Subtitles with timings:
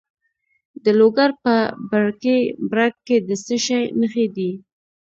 [0.83, 1.53] د لوګر په
[1.91, 2.37] برکي
[2.71, 4.51] برک کې د څه شي نښې دي؟